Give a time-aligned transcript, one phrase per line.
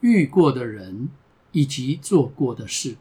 [0.00, 1.08] 遇过的人
[1.52, 2.96] 以及做过的事，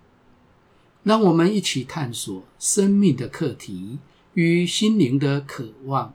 [1.03, 3.99] 让我们一起探索生命的课题
[4.33, 6.13] 与心灵的渴望。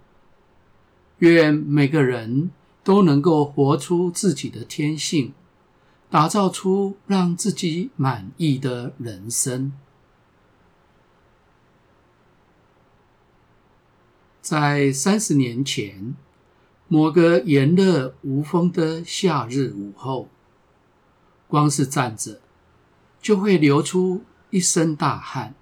[1.19, 2.51] 愿每个人
[2.83, 5.33] 都能够活出自己的天性。
[6.13, 9.73] 打造出让自己满意的人生。
[14.43, 16.17] 在三十年前，
[16.89, 20.29] 某个炎热无风的夏日午后，
[21.51, 22.41] 光是站着
[23.21, 25.57] 就会流出一身大汗，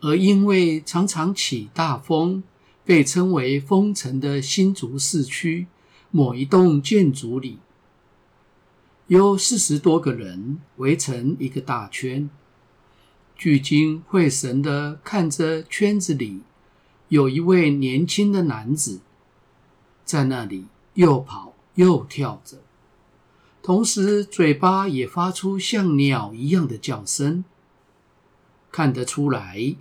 [0.00, 2.44] 而因为常常起大风，
[2.84, 5.66] 被称为“风城”的新竹市区
[6.12, 7.58] 某一栋建筑里。
[9.08, 12.30] 有四十多个人围成一个大圈，
[13.36, 16.42] 聚精会神的看着圈子里
[17.08, 19.00] 有一位年轻的男子
[20.04, 22.58] 在那里又跑又跳着，
[23.66, 27.42] 同时嘴巴也发出像鸟一样的叫声。
[28.70, 29.74] 看得出来，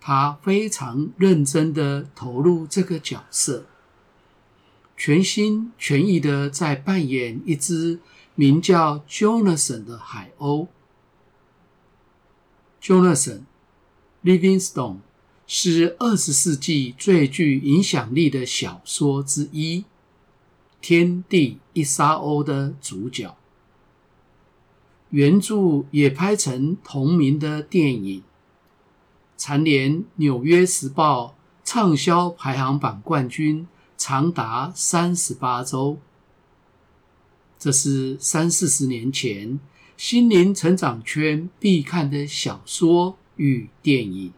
[0.00, 3.66] 他非常认真地投入这个角色，
[4.96, 7.98] 全心全意地在扮演一只。
[8.36, 10.68] 名叫 Jonathan 的海鸥
[12.80, 13.40] ，Jonathan
[14.22, 14.98] Livingstone
[15.48, 19.80] 是二十世纪最具影响力的小说之一，
[20.88, 23.36] 《天地一沙鸥》的主角。
[25.10, 28.22] 原著也拍成同名的电影，
[29.36, 31.34] 蝉联《纽约时报》
[31.68, 33.66] 畅销排行榜冠军
[33.96, 35.98] 长达三十八周。
[37.58, 39.58] 这是三四十年前
[39.96, 44.32] 心灵成长圈必看的小说与电影。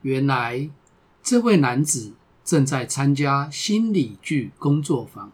[0.00, 0.70] 原来，
[1.22, 5.32] 这位男子正在参加心理剧工作坊。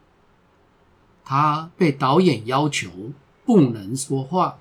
[1.25, 3.13] 他被导演要求
[3.45, 4.59] 不能说话，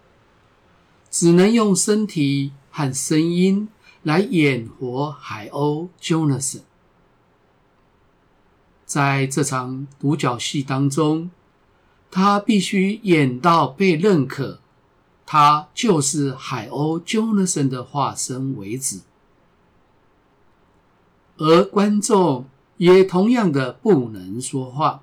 [1.10, 3.70] 只能用身体和声音
[4.04, 6.62] 来演活海鸥 Jonathan。
[8.86, 11.30] 在这场独角戏当中，
[12.10, 14.60] 他必须演到被认可，
[15.26, 19.02] 他就是海鸥 Jonathan 的化身为止。
[21.40, 22.46] 而观众
[22.78, 25.02] 也同样的不能说话。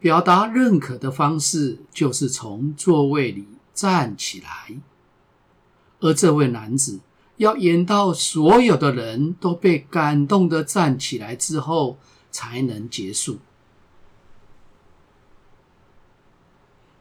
[0.00, 4.80] 表达认可的方式就是从座位里站起来，
[6.00, 7.00] 而这位男子
[7.36, 11.98] 要演到所有的人都被感动的站起来之后。
[12.34, 13.40] 才能结束。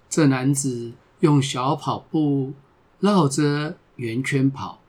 [0.09, 0.91] 这男子
[1.21, 2.51] 用小跑步
[2.99, 4.80] 绕着圆圈跑，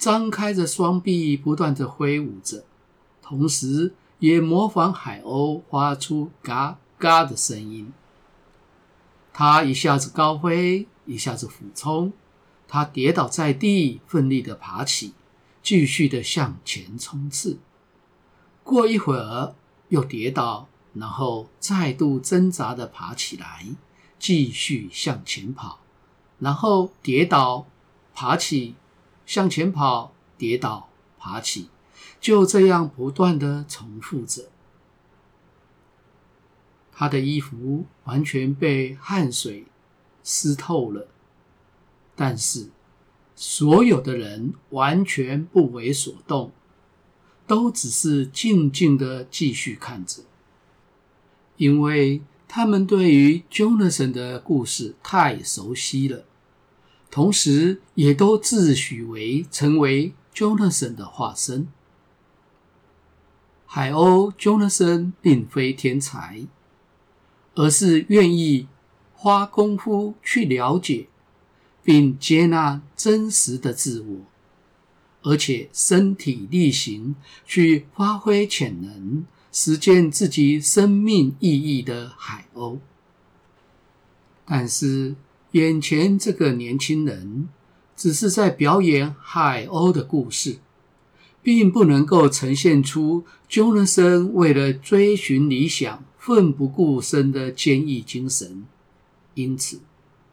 [0.00, 2.64] 张开着双臂，不断地挥舞着，
[3.20, 7.92] 同时也模仿海鸥发出“嘎嘎”的声音。
[9.34, 12.14] 他一下子高飞，一下子俯冲，
[12.66, 15.12] 他跌倒在地，奋力地爬起，
[15.62, 17.58] 继续地向前冲刺。
[18.64, 19.54] 过一会儿。
[19.90, 23.66] 又跌倒，然后再度挣扎地爬起来，
[24.20, 25.80] 继续向前跑，
[26.38, 27.66] 然后跌倒，
[28.14, 28.76] 爬起，
[29.30, 31.68] 向前跑，跌倒，爬起，
[32.20, 34.50] 就这样不断的重复着。
[36.90, 39.66] 他的衣服完全被汗水
[40.24, 41.06] 湿透了，
[42.16, 42.70] 但是
[43.36, 46.50] 所有的人完全不为所动。
[47.46, 50.24] 都只是静静的继续看着，
[51.56, 56.24] 因为他们对于 Jonathan 的故事太熟悉了，
[57.10, 61.68] 同时也都自诩为成为 Jonathan 的化身。
[63.66, 66.46] 海鸥 Jonathan 并非天才，
[67.54, 68.68] 而是愿意
[69.14, 71.08] 花功夫去了解
[71.82, 74.16] 并接纳真实的自我。
[75.22, 77.14] 而且身体力行
[77.44, 82.78] 去发挥潜能，实践自己生命意义的海鸥。
[84.46, 85.14] 但是
[85.52, 87.48] 眼前这个年轻人
[87.96, 90.58] 只是在表演海鸥的故事，
[91.42, 98.64] 并不能够呈现出 Jonathan 为了追寻理想奋不顾身的坚毅精神，
[99.34, 99.80] 因此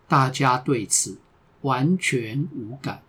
[0.07, 1.17] 大家对此
[1.61, 3.01] 完全无感。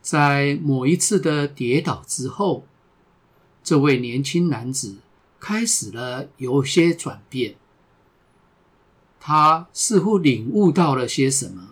[0.00, 2.64] 在某一次的跌倒之后，
[3.62, 4.96] 这位年轻男子
[5.38, 7.56] 开始了有些转变。
[9.28, 11.70] 他似乎领悟到了些什么，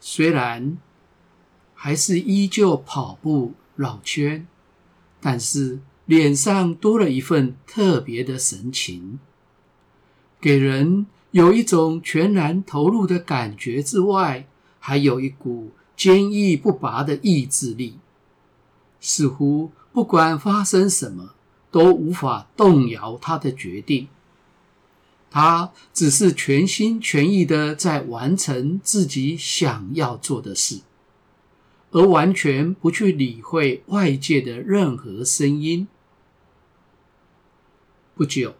[0.00, 0.76] 虽然
[1.74, 4.46] 还是依旧跑步绕圈，
[5.18, 9.18] 但是脸上多了一份特别的神情，
[10.38, 14.46] 给人有一种全然投入的感觉之外，
[14.78, 15.70] 还有一股。
[15.96, 17.98] 坚毅不拔的意志力，
[19.00, 21.34] 似乎不管发生什么
[21.70, 24.08] 都无法动摇他的决定。
[25.30, 30.80] 他只是全心全意的在完成自己想要做的事，
[31.92, 35.86] 而完全不去理会外界的任何声音。
[38.16, 38.56] 不久，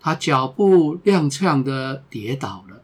[0.00, 2.82] 他脚步踉跄的跌倒了，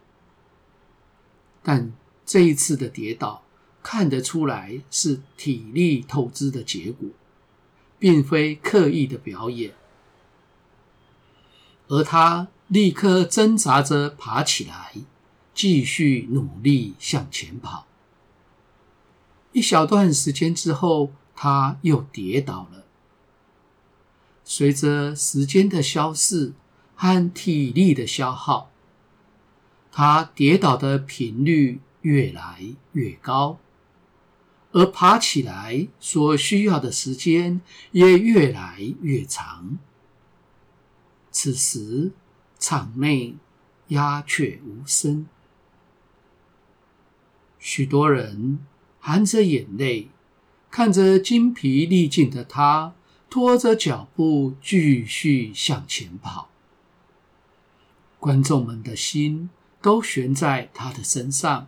[1.63, 1.93] 但
[2.25, 3.43] 这一次的跌倒，
[3.83, 7.09] 看得出来是体力透支的结果，
[7.99, 9.75] 并非刻意的表演。
[11.89, 14.95] 而他立刻挣扎着爬起来，
[15.53, 17.87] 继续努力向前跑。
[19.53, 22.87] 一小段时间之后，他又跌倒了。
[24.43, 26.55] 随着时间的消逝
[26.97, 28.71] 和体力的消耗，
[29.91, 33.59] 他跌倒的频率越来越高。
[34.71, 37.61] 而爬起来所需要的时间
[37.91, 39.77] 也越来越长。
[41.31, 42.13] 此时，
[42.63, 43.35] 场内
[43.89, 45.27] 鸦雀无声，
[47.59, 48.61] 许多人
[49.01, 50.11] 含着眼泪
[50.71, 52.95] 看着精疲力尽的他，
[53.29, 56.51] 拖着脚步继续向前跑。
[58.21, 59.51] 观众们的心
[59.81, 61.67] 都悬在他的身上。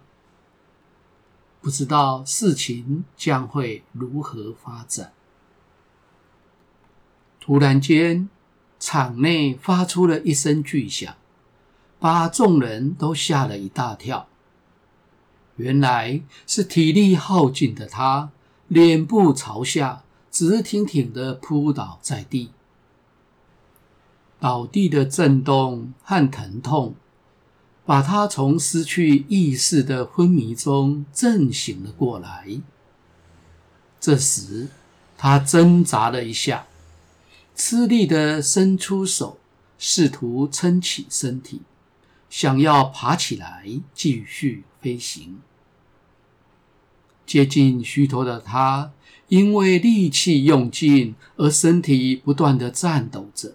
[1.61, 5.12] 不知道事情将会如何发展。
[7.41, 8.29] 突然间，
[8.86, 11.16] 场内发出了一声巨响，
[11.98, 14.26] 把众人都吓了一大跳。
[15.56, 18.31] 原来是体力耗尽的他，
[18.69, 22.50] 脸部朝下，直挺挺的扑倒在地。
[24.38, 26.94] 倒地的震动和疼痛。
[27.86, 32.60] 把他从失去意识的昏迷中震醒了过来。
[34.00, 34.69] 这时，
[35.19, 36.66] 他挣扎了一下，
[37.55, 39.39] 吃力地伸出手，
[39.79, 41.62] 试图撑起身体，
[42.29, 43.65] 想要爬起来
[43.95, 45.41] 继续飞行。
[47.25, 48.93] 接近虚脱的他，
[49.29, 53.55] 因为力气用尽而身体不断地颤抖着。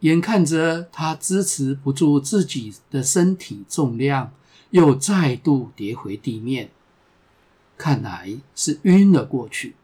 [0.00, 4.32] 眼看着他支持不住自己的身体重量，
[4.70, 6.70] 又再度跌回地面，
[7.78, 9.76] 看来是晕了过去。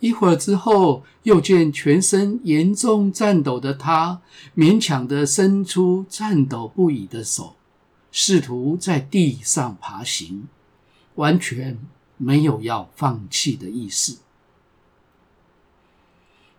[0.00, 4.20] 一会儿之后，又见全身严重颤抖的他，
[4.56, 7.56] 勉强地伸出颤抖不已的手，
[8.12, 10.46] 试图在地上爬行，
[11.16, 11.78] 完全
[12.16, 14.18] 没有要放弃的意思。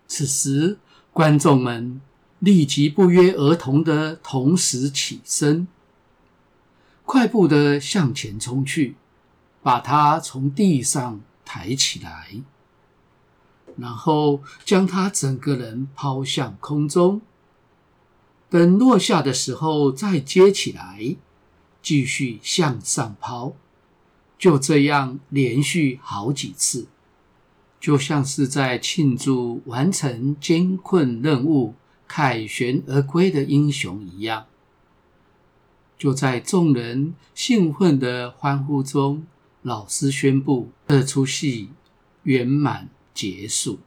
[0.05, 0.77] 此时，
[1.13, 2.01] 观众们
[2.39, 5.67] 立即不约而同的同时起身，
[7.05, 8.95] 快步的向前冲去，
[9.63, 12.41] 把他从地上抬起来，
[13.79, 17.21] 然后将他整个人抛向空中。
[18.49, 21.15] 等落下的时候再接起来，
[21.81, 23.53] 继续向上抛，
[24.37, 26.87] 就这样连续好几次。
[27.79, 31.75] 就像是在庆祝完成艰困任务、
[32.07, 34.45] 凯旋而归的英雄一样。
[35.97, 39.25] 就在众人兴奋的欢呼中，
[39.61, 41.69] 老师宣布这出戏
[42.23, 43.79] 圆满结束。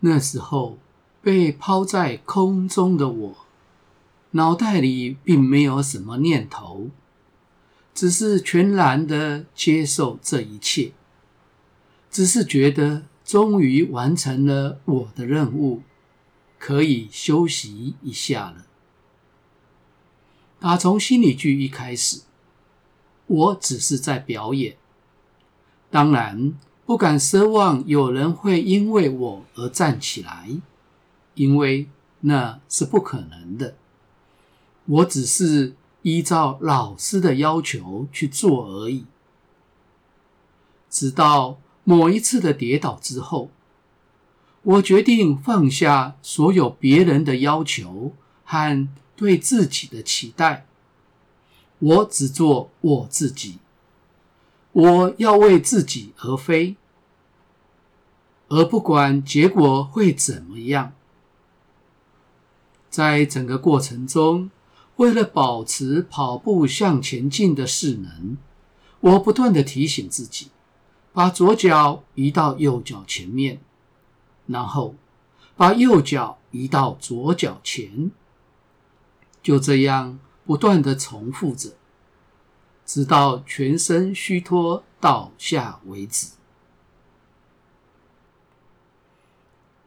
[0.00, 0.76] 那时候，
[1.22, 3.36] 被抛在空中的我，
[4.32, 6.90] 脑袋里并没有什么念头。
[7.94, 10.90] 只是全然的接受这一切，
[12.10, 15.82] 只是觉得终于完成了我的任务，
[16.58, 18.66] 可以休息一下了。
[20.58, 22.22] 打从心理剧一开始，
[23.28, 24.76] 我只是在表演，
[25.94, 26.52] 当然
[26.84, 30.48] 不敢奢望有人会因为我而站起来，
[31.34, 31.88] 因为
[32.22, 33.76] 那是不可能的。
[34.86, 35.76] 我只是。
[36.02, 39.06] 依照老师的要求去做而已。
[40.90, 43.48] 直到某一次的跌倒之后，
[44.64, 48.12] 我决定放下所有别人的要求
[48.44, 48.86] 和
[49.16, 50.66] 对自己的期待，
[51.78, 53.56] 我只做我自己。
[54.74, 56.76] 我要为自己而飞，
[58.48, 60.92] 而不管结果会怎么样。
[62.90, 64.50] 在整个过程中，
[64.96, 68.36] 为了保持跑步向前进的势能，
[69.00, 70.50] 我不断的提醒自己，
[71.12, 73.60] 把左脚移到右脚前面，
[74.46, 74.96] 然后
[75.56, 78.10] 把右脚移到左脚前，
[79.40, 81.74] 就这样不断的重复着。
[82.84, 86.32] 直到全身虚脱倒下为止。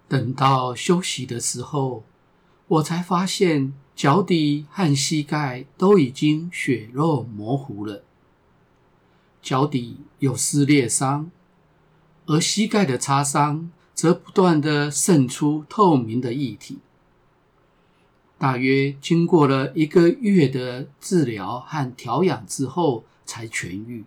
[0.08, 2.04] 等到休息的时候，
[2.68, 8.04] 我才发现脚底和膝盖都已经血肉模糊了，
[9.42, 11.30] 脚底有撕裂伤，
[12.26, 16.80] 而膝盖的擦伤则不断的渗出透明的液体。
[18.38, 24.04] 大约经过了一个月的治疗和调养之后才痊愈。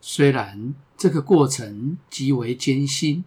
[0.00, 3.24] 虽然这个过程极为艰辛，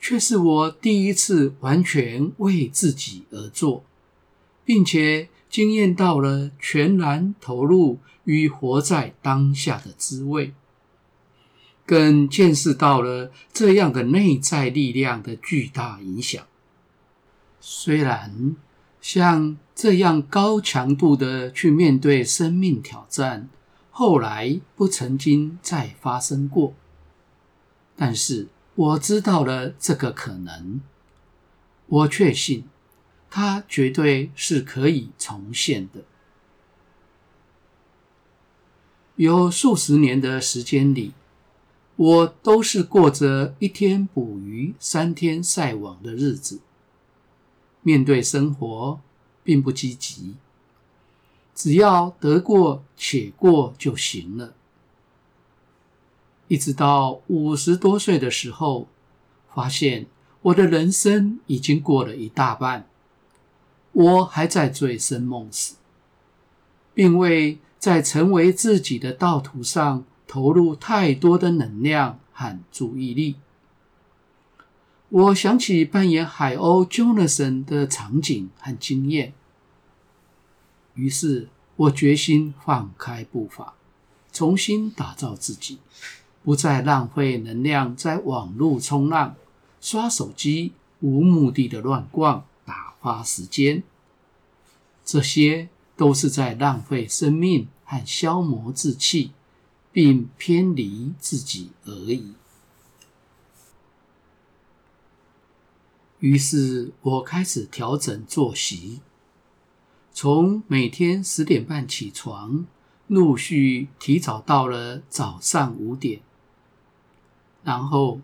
[0.00, 3.84] 却是我第一次完全为自己而做，
[4.64, 10.54] 并且经验到了全然投入与活在当下的滋味，
[11.84, 16.46] 更见识到了这样的内在力量的巨大影响。
[17.66, 18.54] 虽然
[19.00, 23.48] 像这样高强度的去面对生命挑战，
[23.90, 26.74] 后来不曾经再发生过，
[27.96, 30.82] 但是我知道了这个可能，
[31.86, 32.64] 我确信
[33.30, 36.02] 它绝对是可以重现的。
[39.16, 41.14] 有数十年的时间里，
[41.96, 46.60] 我都是过着一天捕鱼、三天晒网的日子。
[47.84, 48.98] 面对生活
[49.44, 50.34] 并不积极，
[51.54, 54.54] 只要得过且过就行了。
[56.48, 58.88] 一直到五十多岁的时候，
[59.54, 60.06] 发现
[60.42, 62.86] 我的人生已经过了一大半，
[63.92, 65.76] 我还在醉生梦死，
[66.94, 73.36] 并未在成为自己的道途上投入太多的能量和注意力。
[75.14, 79.32] 我想起扮演海鸥 Jonathan 的场景和经验，
[80.94, 83.74] 于是我决心放开步伐，
[84.32, 85.78] 重新打造自己，
[86.42, 89.36] 不再浪费能量在网络冲浪、
[89.80, 93.84] 刷手机、无目的的乱逛、打发时间。
[95.04, 99.30] 这些都是在浪费生命和消磨志气，
[99.92, 102.32] 并偏离自己而已。
[106.24, 109.02] 于是我开始调整作息，
[110.10, 112.64] 从每天十点半起床，
[113.08, 116.22] 陆续提早到了早上五点，
[117.62, 118.22] 然后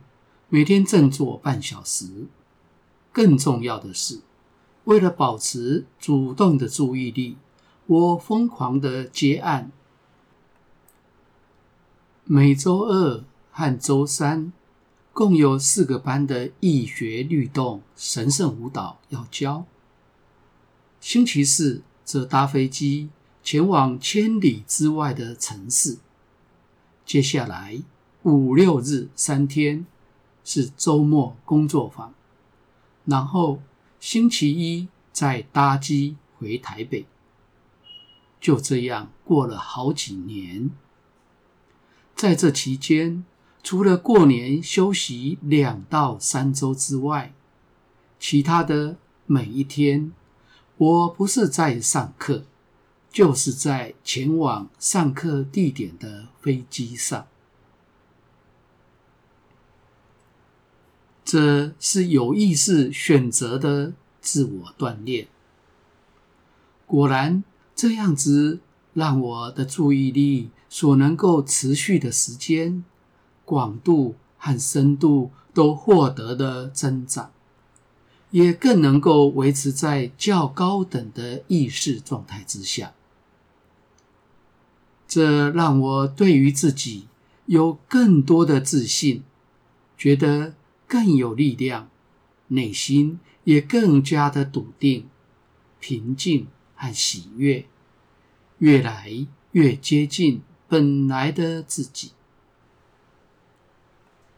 [0.49, 2.28] 每天振作半小时。
[3.12, 4.23] 更重要的是，
[4.85, 7.37] 为了保持主动的注意力，
[7.85, 9.71] 我疯狂的接案，
[12.25, 14.54] 每周二和周三。
[15.12, 19.66] 共有四个班的易学律动神圣舞蹈要教。
[21.00, 23.10] 星期四则搭飞机
[23.42, 25.98] 前往千里之外的城市。
[27.04, 27.82] 接下来
[28.22, 29.84] 五六日三天
[30.44, 32.14] 是周末工作坊，
[33.04, 33.60] 然后
[33.98, 37.06] 星期一再搭机回台北。
[38.40, 40.70] 就这样过了好几年，
[42.14, 43.24] 在这期间。
[43.62, 47.32] 除了过年休息两到三周之外，
[48.18, 50.12] 其他的每一天，
[50.76, 52.44] 我不是在上课，
[53.10, 57.26] 就是在前往上课地点的飞机上。
[61.22, 65.28] 这是有意识选择的自我锻炼。
[66.86, 67.44] 果然，
[67.76, 68.58] 这样子
[68.94, 72.84] 让我的注意力所能够持续的时间。
[73.50, 77.33] 广度和深度都获得了增长，
[78.30, 82.92] 也更能够维持在较高等的意识状态之下。
[85.09, 87.09] 这让我对于自己
[87.47, 89.25] 有更多的自信，
[89.99, 90.54] 觉得
[90.87, 91.90] 更有力量，
[92.47, 95.09] 内心也更加的笃定、
[95.80, 97.66] 平静和喜悦，
[98.59, 102.12] 越来越接近本来的自己。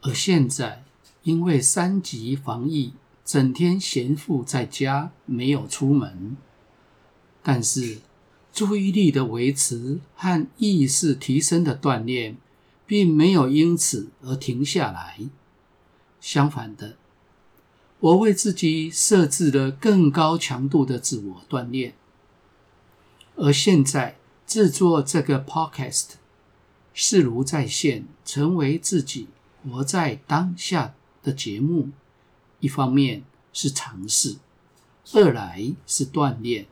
[0.03, 0.83] 而现在
[1.23, 2.93] 因为三级防疫，
[3.23, 6.35] 整天闲赋在家，没有出门。
[7.41, 7.99] 但是
[8.51, 12.37] 注意力的维持和意识提升的锻炼，
[12.85, 15.19] 并没有因此而停下来。
[16.19, 16.97] 相反的，
[17.99, 21.93] 我为自己设置了更高强度的自我锻炼。
[23.35, 26.11] 而现在制作这个 podcast，
[26.93, 29.27] 视如在线，成为自己
[29.63, 31.89] 活在当下的节目。
[32.59, 34.37] 一方面是尝试，
[35.13, 36.67] 二来是锻炼，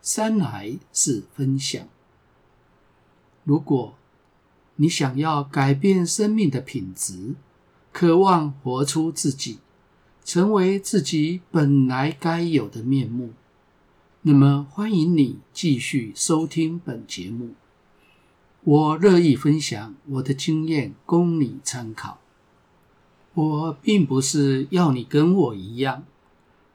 [0.00, 1.86] 三来是分享。
[3.44, 3.94] 如果
[4.76, 7.34] 你想要改变生命的品质，
[7.92, 9.58] 渴望活出自己，
[10.24, 13.32] 成为自己本来该有的面目。
[14.22, 17.54] 那么，欢迎你继续收听本节目。
[18.62, 22.18] 我乐意分享我的经验，供你参考。
[23.38, 26.04] 我并不是要你跟我一样，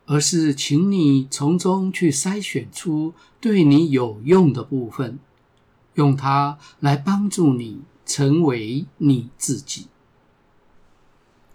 [0.05, 5.20] 而是请你从中去筛选出对你有用的部分，
[5.96, 9.88] 用它来帮助你成为你自己。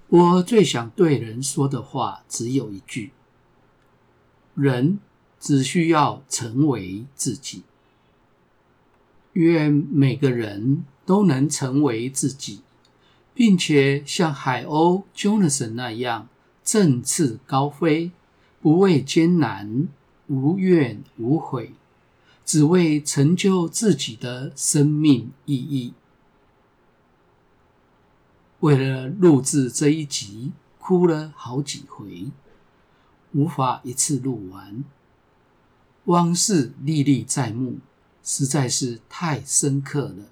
[0.08, 3.12] 我最想对人说的话只有一句：
[4.54, 4.98] 人。
[5.40, 7.62] 只需要成为自己。
[9.34, 12.62] 愿每个人都能成为自己，
[13.38, 16.28] 并且像海鸥 Jonathan 那样
[16.64, 18.10] 振翅高飞，
[18.60, 19.86] 不畏艰难，
[20.26, 21.74] 无怨无悔，
[22.44, 25.94] 只为成就自己的生命意义。
[28.58, 32.32] 为了录制这一集，哭了好几回，
[33.34, 34.82] 无法一次录完。
[36.06, 37.78] 往事历历在目，
[38.24, 40.24] 实在是太深刻了。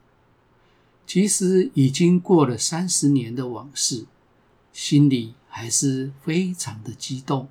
[1.07, 4.07] 即使已经过了三十年的往事，
[4.73, 7.49] 心里还是非常的激动。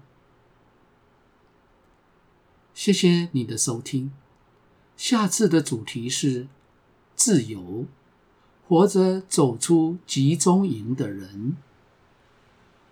[2.74, 4.12] 谢谢你的收听，
[4.98, 6.48] 下次的主题是
[7.16, 7.86] 自由，
[8.68, 11.56] 活着走出集中营的人。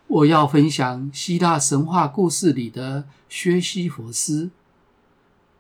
[0.07, 4.51] 我要分享希腊神话故事里的薛西弗斯。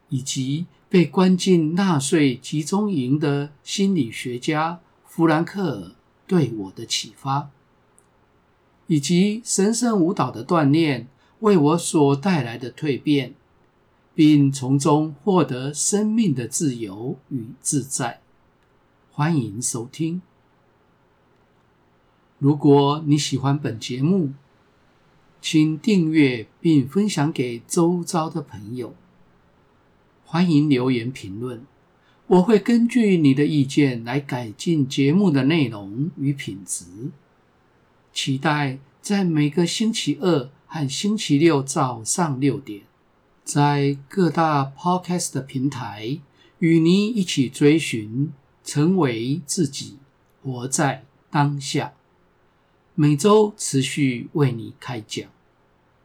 [0.09, 4.79] 以及被关进纳粹集中营的心理学家
[5.15, 5.91] 弗兰克尔
[6.25, 7.51] 对我的启发，
[8.87, 11.07] 以及神圣舞蹈的锻炼
[11.41, 13.35] 为我所带来的蜕变，
[14.15, 18.21] 并从中获得生命的自由与自在。
[19.11, 20.23] 欢迎收听。
[22.39, 24.33] 如果你喜欢本节目，
[25.39, 28.95] 请订阅并分享给周遭的朋友。
[30.25, 31.63] 欢迎留言评论，
[32.33, 36.85] 我会根据你的意见来改进节目的内容与品质。
[38.11, 42.81] 期待在每个星期二和星期六早上六点，
[43.43, 46.21] 在各大 Podcast 平台
[46.57, 49.99] 与你一起追寻，成为自己，
[50.41, 51.93] 活在当下。
[52.95, 55.29] 每周持续为你开讲。